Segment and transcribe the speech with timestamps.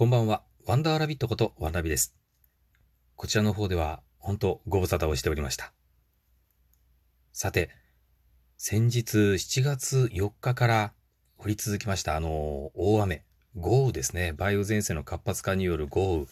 [0.00, 0.42] こんばんは。
[0.64, 2.16] ワンダーラビットことワンラビです。
[3.16, 5.74] こちらの方では、本当ご無沙汰をしておりました。
[7.34, 7.68] さて、
[8.56, 10.94] 先日7月4日から
[11.36, 13.26] 降り続きました、あの、大雨、
[13.56, 14.34] 豪雨ですね。
[14.38, 16.26] 梅雨前線の活発化による豪雨。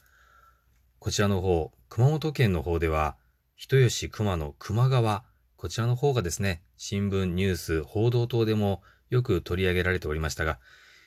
[0.99, 3.19] こちらの方、熊本県の方では、
[3.55, 5.25] 人吉熊野熊川、
[5.59, 8.81] こちらの方がですね、新聞、ニュース、報道等でも
[9.11, 10.59] よく取り上げられておりましたが、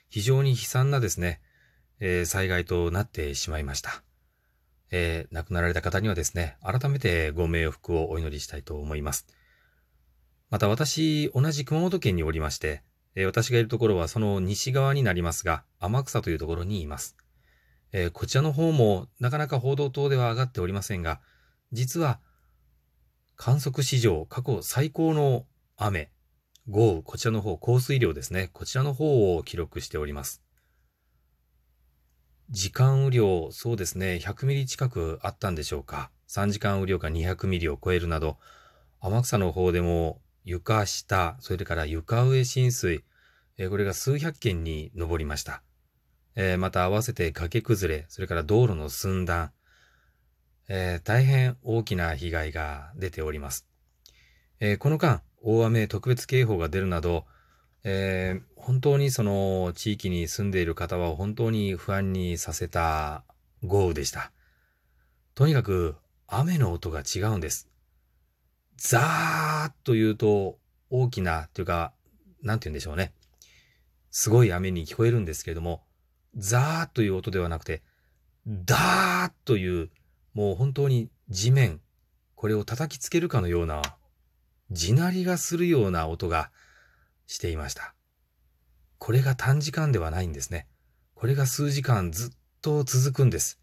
[0.10, 1.42] 非常に悲惨なですね、
[2.04, 4.04] えー災害となってしまいました。
[4.90, 9.28] えー亡くなられた方にはですね、改めてご冥福をお祈りしたいと思います。
[10.50, 12.82] また私、同じ熊本県におりまして、
[13.16, 17.16] えー私がいるところはその西側になりますが、天草というところにいます。
[17.94, 21.22] えこちらの方もなかなか報道等では上がっておりませんが、
[21.72, 22.20] 実は
[23.36, 25.46] 観測史上過去最高の
[25.78, 26.10] 雨、
[26.68, 28.50] 豪雨、こちらの方、降水量ですね。
[28.54, 30.42] こちらの方を記録しております。
[32.52, 36.12] 時間雨量、そうですね、100ミリ近くあったんでしょうか。
[36.28, 38.40] 3時間雨量が200ミリを超えるなど、
[39.00, 43.06] 天草の方でも床下、それから床上浸水、
[43.58, 45.64] えーこれが数百件に上りました。
[46.36, 49.54] えーまた合わせて崖崩れ、それから道路の寸断、
[50.68, 53.66] えー大変大きな被害が出ております。
[54.60, 57.26] えこの間、大雨特別警報が出るなど、
[57.84, 63.24] えー本当にその地域に住んでいる方は本当に不安にさせた
[63.64, 64.32] 豪雨でした。
[65.34, 65.96] とにかく
[66.28, 67.68] 雨の音が違うんです。
[68.78, 70.60] ザーッと言うと
[70.92, 71.92] 大きなというか、
[72.44, 73.14] なんて言うんでしょうね。
[74.12, 75.82] すごい雨に聞こえるんですけれども、
[76.36, 77.82] ザーッという音ではなくて、
[78.46, 79.90] ダーッという、
[80.36, 81.82] もう本当に地面、
[82.36, 83.82] これを叩きつけるかのような、
[84.70, 86.52] 地鳴りがするような音が
[87.32, 87.96] していました。
[88.98, 90.68] これが短時間ではないんですね。
[91.16, 93.60] これが数時間ずっと続くんです。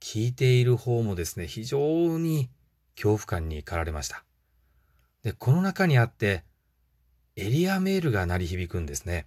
[0.00, 2.50] 聞いている方もですね、非常に
[2.96, 4.24] 恐怖感に駆られました。
[5.22, 6.42] で、この中にあって、
[7.36, 9.26] エリアメールが鳴り響くんですね。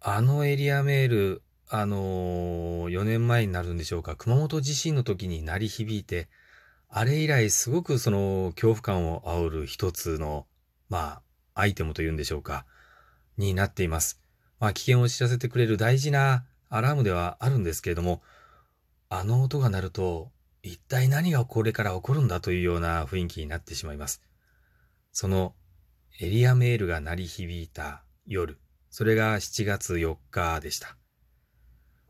[0.00, 6.28] あのエリアメール、あのー、4年前になるんでしょうか、熊本地震の時に鳴り響いて、
[6.88, 10.46] あれ以来すごくその恐怖感を煽る一つの、
[10.88, 11.20] ま
[11.54, 12.66] あ、アイテムというんでしょうか、
[13.36, 14.20] になっています。
[14.58, 18.22] まあ、危険を知らせてくれる大事なアラームではあるんですけれども、
[19.08, 20.32] あの音が鳴ると、
[20.62, 24.20] 一体何がこれから起こるんだというような雰囲気になってしまいます。
[25.12, 25.54] その
[26.20, 28.58] エリアメールが鳴り響いた夜、
[28.90, 30.96] それが7月4日でした。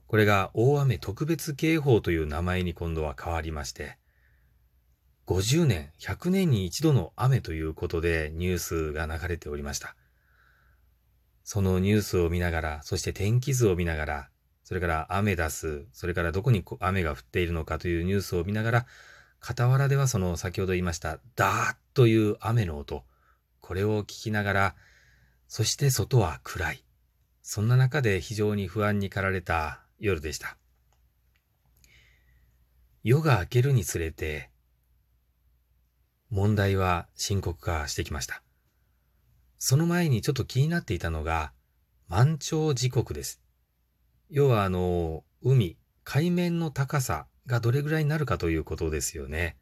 [0.07, 3.99] これが大雨特別警報という名前に今度は変わりまして、
[5.27, 9.97] 50年、100年に一度の雨ということでニュースが流れておりました。
[11.43, 14.29] そのニュースを見ながら、そして天気図を見ながら、
[14.63, 18.87] それから雨出す、それからどこに雨が降っているのかというニュースを見ながら、
[19.41, 23.05] 傍らではその先ほど言いました、ダーッという雨の音、
[23.61, 24.75] これを聞きながら、
[25.49, 26.85] そして外は暗い。
[27.43, 30.57] そんな中で非常に不安に駆られた夜でした。
[33.03, 34.51] 夜が明けるにつれて、
[36.31, 38.43] 問題は深刻化してきました。
[39.59, 41.53] その前にちょっと気になっていたのが、
[42.09, 43.41] 満潮時刻です。
[44.29, 49.57] 要はあの、海、海面の高さがどれぐらいになるかということですよね。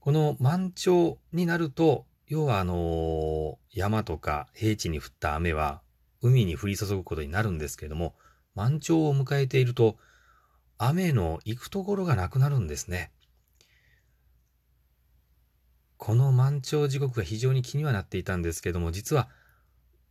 [0.00, 5.82] この満潮になると、要はあの、山とか平地に降った雨は
[6.20, 8.14] 海に降り注ぐことになるんですけれども、
[8.54, 9.96] 満潮を迎えていると、
[10.78, 13.10] 雨の行くところがなくなるんですね。
[15.98, 19.28] この満潮時刻が非常に気にはなっていたんですけども、実は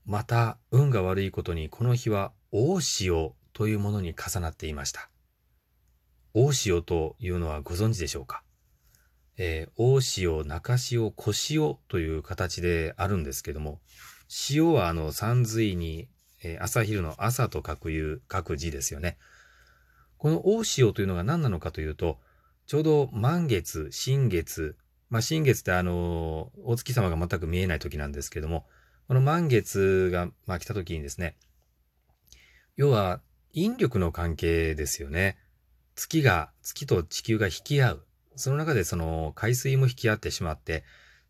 [0.06, 5.10] また運が悪いことにこの日は大潮というものに重なっていました。
[6.34, 8.44] 大潮というのはご存知でしょうか？
[9.38, 13.80] えー大潮、中潮、小潮という形であるんですけども、
[14.28, 16.10] 潮はあの山水に、
[16.44, 19.18] えー朝昼の朝と書くいう、書く字ですよね。
[20.18, 22.20] この大潮というのが何なのかというと、
[22.66, 24.76] ちょうど満月、新月、
[25.10, 28.66] まあ新月ってあの、お月様が全く見えない時なんですけども、
[29.08, 31.38] この満月が、まあ、来た時にですね、
[32.76, 33.22] 要は
[33.54, 35.38] 引力の関係ですよね。
[35.96, 38.06] 月が、月と地球が引き合う。
[38.36, 40.84] その中でその海水も引き合ってしまって、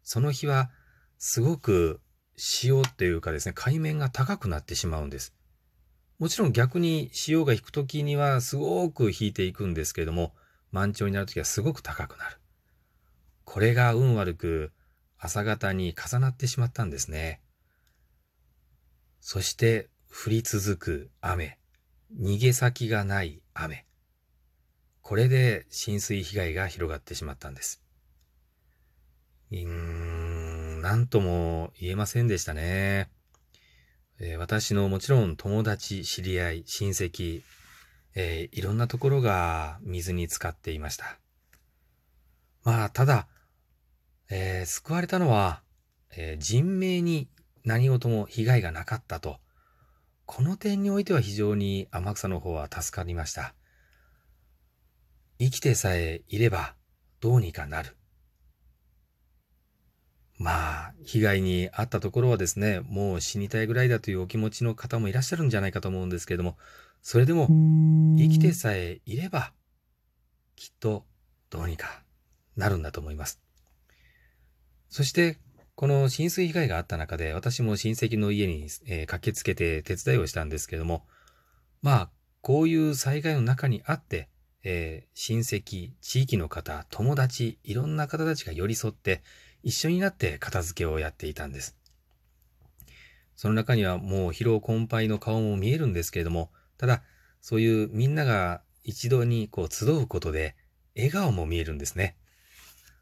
[0.03, 0.71] その日は
[1.19, 2.01] すごく
[2.35, 5.33] 潮っていうかですね、海面が高くなってしまうんです。
[6.19, 10.33] もちろん逆に潮が引く時にはすごく引いていくんですけれども、
[10.71, 12.37] 満潮になる時はすごく高くなる。
[13.47, 14.71] これが運悪く
[15.17, 17.39] 朝方に重なってしまったんですね。
[19.21, 21.57] そして降り続く雨。
[22.19, 23.85] 逃げ先がない雨。
[25.01, 27.81] これで浸水被害が広がってしまったんです。
[29.51, 33.09] うーん、なんとも言えませんでしたね。
[34.19, 37.43] えー、私のもちろん友達、知り合い、親戚、
[38.13, 41.17] えー、いろんなところが水に浸かっていました。
[42.65, 43.29] まあ、ただ、
[44.29, 45.61] えー、救われたのは、
[46.11, 47.29] えー、人命に
[47.63, 49.39] 何事も被害がなかったと。
[50.25, 53.53] この点においては非常に天草の方は助かりました。
[55.39, 56.75] 生きてさえいれば
[57.21, 57.95] どうにかなる。
[60.39, 66.57] まあ、被害に遭ったところはですね、もう死にたいぐらいだというお気持ちの方もいらっしゃるんじゃないかと思うんですけれども、
[67.01, 67.47] それでも
[68.19, 69.53] 生きてさえいれば、
[70.55, 71.05] きっと
[71.49, 72.03] どうにか
[72.55, 73.46] なるんだと思います。
[74.89, 75.37] そして、
[75.75, 81.05] この浸水被害があった中で、私も親戚の家に、えー、駆けつけて手伝いをしたんですけども、
[81.81, 82.09] まあ、
[82.41, 84.29] こういう災害の中にあって、
[84.63, 89.21] えー、親戚、地域の方、友達、いろんな方たちが寄り添って、
[89.63, 91.77] 一緒になって片付けをやっていたんです。
[93.35, 97.03] その中にはもう疲労困憊の顔も見えるんですけれども、ただ、
[97.39, 100.55] そういうみんなが一度にこう集うことで、
[100.95, 102.15] 笑顔も見えるんですね。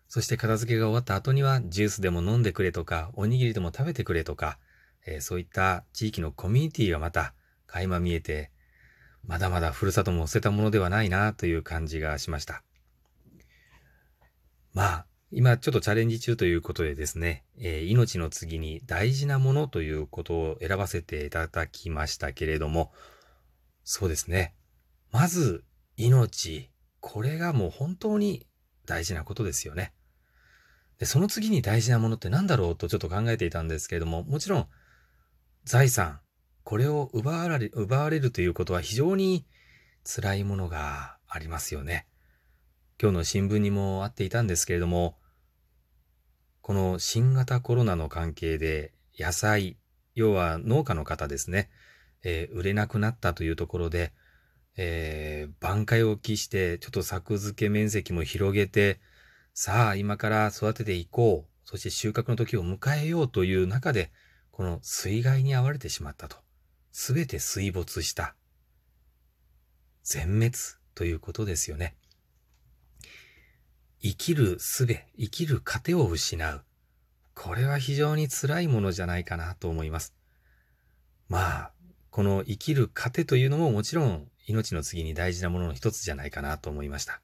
[0.08, 4.58] そして片付けが終わった後には、ジュースでも飲んでくれとか、おにぎりでも食べてくれとか、
[5.06, 7.34] えー、そういった地域のコミュニティがまた
[7.68, 8.52] 垣間見えて、
[9.24, 12.64] まだまだふるさとも捨てたものではないなという感じがしました。
[14.74, 22.92] まあ、今ちょっとチャレンジ中ということでですね、えー、命の次に大事なものということを選ばせていただきましたけれども、
[23.84, 24.54] そうですね。
[25.12, 25.64] まず、
[25.98, 26.72] 命。
[27.00, 28.48] これがもう本当に
[28.86, 29.94] 大事なことですよね。
[31.00, 34.68] で、その次に大事なものって何だろうとちょっと考えていたんですけれども、もちろん、
[35.66, 36.20] 財産。
[36.64, 39.46] これを奪われ奪われるということは非常に
[40.04, 42.08] 辛いものがありますよね。
[43.00, 45.18] 今日の新聞にもあっていたんですけれども、
[46.62, 49.78] この新型コロナの関係で野菜、
[50.16, 51.70] 要は農家の方ですね、
[52.24, 54.14] えー、売れなくなったというところで、
[54.78, 59.00] えー、挽回を期して、ちょっと作付け面積も広げて、
[59.54, 64.12] さあ今から育てていこう、そして収穫の時を迎えようという中で、
[64.52, 66.38] この水害に遭われてしまったと。
[66.92, 68.36] すべて水没した。
[70.04, 70.54] 全滅
[70.94, 71.96] ということですよね。
[74.02, 74.86] 生きる術、
[75.18, 76.64] 生きる糧を失う。
[77.34, 80.14] これは非常に辛いものじゃないかなと思います。
[81.28, 81.72] まあ、
[82.12, 87.22] この生きる糧というのももちろん命の次に大事なものの一つじゃないかなと思いました。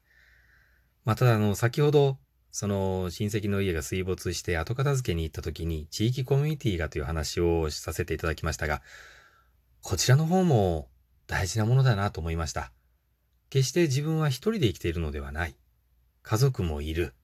[1.04, 2.18] まあ、ただあの、先ほど、
[2.50, 8.82] その親戚の家が水没して後片付けに行った時に地域コミュニティがという話をさせていただきましたが、
[9.80, 10.88] こちらの方も
[11.26, 12.72] 大事なものだなと思いました。
[13.48, 15.56] 決して自分は一人で生きているのではない。
[16.22, 17.14] 家族もいる。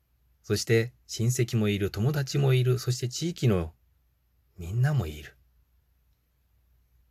[0.43, 3.75] そして親戚もいる、友達もいる、そして地域の
[4.57, 5.35] みんなもいる。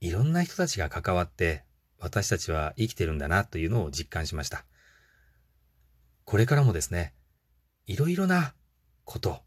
[0.02, 1.64] いろんな人たちが関わって
[2.00, 4.66] 私たちは生きてるんだなというのを実感しました。
[6.26, 7.14] これからもですね、
[7.86, 8.54] いろいろな
[9.06, 9.42] こと、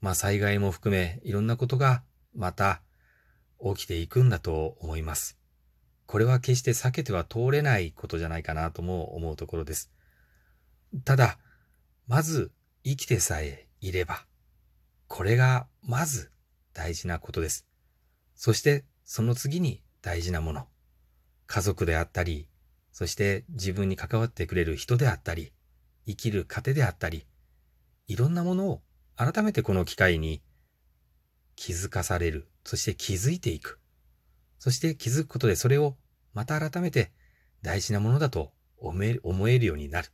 [0.00, 2.02] まあ災害も含めいろんなことが
[2.34, 2.82] また
[3.74, 5.38] 起きていくんだと思います。
[6.06, 9.90] これは決して避けては通れないことじゃないかなとも思うところです。
[11.04, 11.38] ただ、
[12.06, 12.52] まず
[12.84, 14.24] 生きてさえいれば、
[15.08, 16.30] これがまず
[16.72, 17.66] 大事なことです。
[18.34, 20.68] そしてその次に大事なもの。
[21.46, 22.48] 家族であったり、
[22.92, 25.52] そして自分に関わってくれる人であったり、
[26.06, 27.26] 生きる糧であったり、
[28.06, 28.82] いろんなものを
[29.16, 30.42] 改めてこの機会に
[31.56, 32.48] 気づかされる。
[32.64, 33.80] そして気づいていく。
[34.58, 35.96] そして気づくことでそれを
[36.34, 37.12] また改めて
[37.62, 39.02] 大事なものだと思
[39.48, 40.08] えるようになる。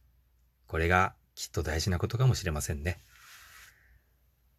[0.67, 2.99] これがきっと大事なことかもしれませんね。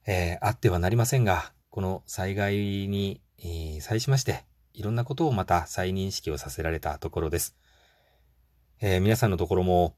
[0.06, 7.56] えー、あってはなりませんが、この災害に、えー、際しまして、いろんなことをまた再認識をさせられたところです。
[8.82, 9.96] えー、皆さんのところも、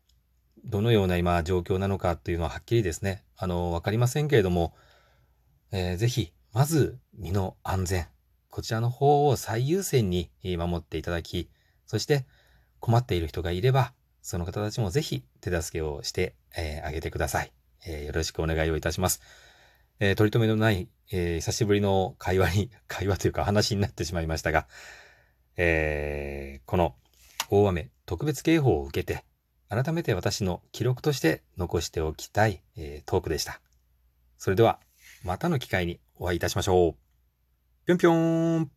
[0.66, 4.76] どのような今状況なのかっていうのははっきりですね、あの、わかりませんけれども、
[5.72, 8.08] えー、ぜひ、まず、身の安全、
[8.50, 11.50] こちらの方を最優先に守っていただき、
[11.86, 12.26] そして
[12.80, 17.52] 困っている人がいれば、その方たちもぜひ手助けをして、えー、げてください、
[17.86, 19.22] えー、よろしくお願いをいたします。
[20.00, 24.68] えー、取り留めのない、えー、久しぶりの会話に、 会話というか話になってしまいましたが、
[25.58, 26.96] えー、この
[27.50, 29.24] 大雨特別警報を受けて、
[29.70, 33.62] 改めて私の記録として残しておきたい、えー、トークでした。
[34.38, 34.80] それでは、
[35.24, 36.96] またの機会にお会いいたしましょう。
[37.86, 38.14] ぴょんぴょ
[38.60, 38.75] ん